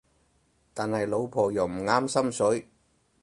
[0.73, 2.67] 但係老婆又唔啱心水